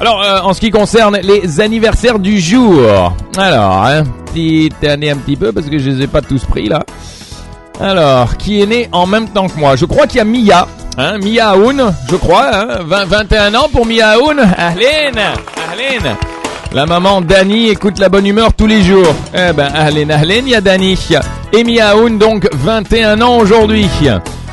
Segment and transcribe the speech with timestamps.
[0.00, 5.16] Alors, euh, en ce qui concerne les anniversaires du jour, alors, hein, petite année un
[5.16, 6.84] petit peu parce que je les ai pas tous pris là.
[7.80, 9.74] Alors, qui est né en même temps que moi?
[9.74, 13.68] Je crois qu'il y a Mia, hein, Mia Aoun, je crois, hein, 20, 21 ans
[13.72, 14.38] pour Mia Aoun.
[14.56, 15.18] Ahlen,
[15.72, 16.16] Ahlen.
[16.72, 19.14] La maman Dani écoute la bonne humeur tous les jours.
[19.34, 20.96] Eh ben, Ahlen, Ahlen, il y a Dani.
[21.52, 23.88] Et Mia Aoun, donc 21 ans aujourd'hui.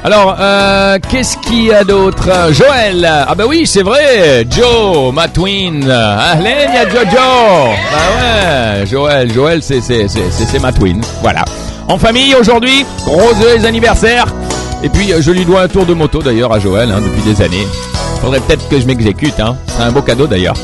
[0.05, 2.29] Alors, euh, qu'est-ce qu'il y a d'autre?
[2.51, 8.85] Joël Ah bah oui, c'est vrai Joe, ma twin Ahlen, y a Jojo Bah ouais,
[8.85, 11.01] Joël, Joël, c'est, c'est, c'est, c'est, ma twin.
[11.23, 11.43] Voilà.
[11.87, 14.27] En famille aujourd'hui, gros les anniversaires.
[14.83, 17.23] Et puis euh, je lui dois un tour de moto d'ailleurs à Joël hein, depuis
[17.23, 17.65] des années.
[18.21, 19.57] Faudrait peut-être que je m'exécute, hein.
[19.75, 20.55] C'est un beau cadeau d'ailleurs.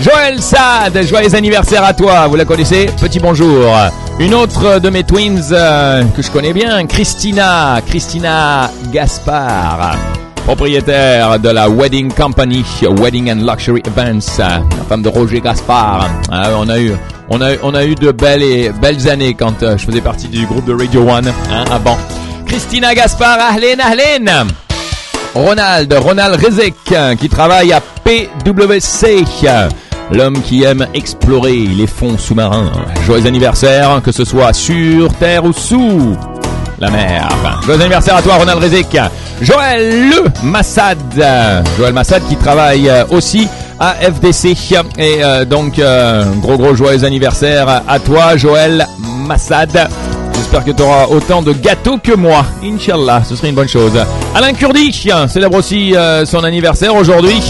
[0.00, 3.74] Joël Sad, joyeux anniversaire à toi, vous la connaissez Petit bonjour.
[4.18, 9.96] Une autre de mes twins euh, que je connais bien, Christina, Christina Gaspard,
[10.46, 12.64] propriétaire de la Wedding Company,
[12.98, 16.08] Wedding and Luxury Events, la femme de Roger Gaspard.
[16.32, 16.92] Ah, on a eu,
[17.28, 20.46] on a, on a eu de belles belles années quand euh, je faisais partie du
[20.46, 21.98] groupe de Radio One, hein, avant.
[22.46, 24.48] Christina Gaspard, ahlen, ahlen.
[25.34, 26.74] Ronald, Ronald Rezek,
[27.20, 29.24] qui travaille à PwC.
[30.12, 32.72] L'homme qui aime explorer les fonds sous-marins.
[33.06, 36.16] Joyeux anniversaire, que ce soit sur terre ou sous
[36.78, 37.28] la mer.
[37.64, 38.98] Joyeux anniversaire à toi, Ronald Rezek.
[39.40, 40.10] Joël
[40.42, 40.98] Massad.
[41.78, 43.48] Joël Massad qui travaille aussi
[43.80, 44.56] à FDC.
[44.98, 48.86] Et euh, donc, euh, gros gros joyeux anniversaire à toi, Joël
[49.26, 49.88] Massad.
[50.34, 52.44] J'espère que tu auras autant de gâteaux que moi.
[52.62, 53.92] Inch'Allah, ce serait une bonne chose.
[54.34, 54.92] Alain Kurdi
[55.28, 57.40] célèbre aussi euh, son anniversaire aujourd'hui.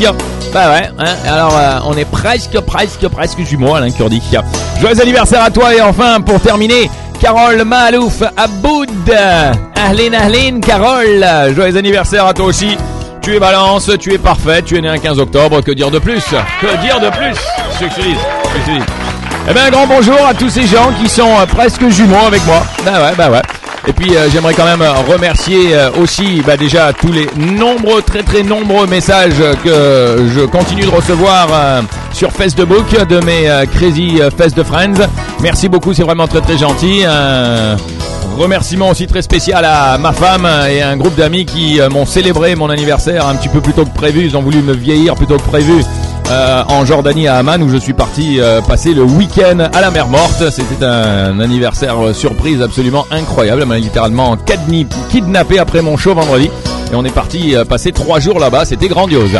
[0.53, 4.21] Bah ouais, hein, alors euh, on est presque, presque, presque jumeaux, Alain Kurdi.
[4.81, 8.89] Joyeux anniversaire à toi et enfin, pour terminer, Carole Malouf Aboud.
[9.77, 11.25] Ahlen, ahlen, Carole.
[11.55, 12.77] Joyeux anniversaire à toi aussi.
[13.23, 15.99] Tu es balance, tu es parfait, tu es né un 15 octobre, que dire de
[15.99, 16.25] plus?
[16.61, 17.37] Que dire de plus?
[17.79, 18.01] Succès,
[18.57, 18.81] succès.
[19.49, 22.45] Eh bien, un grand bonjour à tous ces gens qui sont euh, presque jumeaux avec
[22.47, 22.63] moi.
[22.85, 23.43] Bah ouais, bah ouais.
[23.89, 28.23] Et puis euh, j'aimerais quand même remercier euh, aussi bah, déjà tous les nombreux, très
[28.23, 31.83] très nombreux messages que je continue de recevoir euh,
[32.13, 35.07] sur Facebook de mes euh, Crazy euh, Fest de Friends.
[35.41, 37.05] Merci beaucoup, c'est vraiment très très gentil.
[37.07, 37.77] Un
[38.37, 42.55] remerciement aussi très spécial à ma femme et un groupe d'amis qui euh, m'ont célébré
[42.57, 44.25] mon anniversaire un petit peu plus tôt que prévu.
[44.25, 45.83] Ils ont voulu me vieillir plutôt que prévu.
[46.31, 49.91] Euh, en Jordanie à Amman où je suis parti euh, passer le week-end à la
[49.91, 50.49] mer morte.
[50.51, 53.63] C'était un anniversaire euh, surprise absolument incroyable.
[53.63, 54.37] Elle m'a littéralement
[55.11, 56.49] kidnappé après mon show vendredi
[56.93, 58.65] et on est parti passer trois jours là-bas.
[58.65, 59.37] C'était grandiose.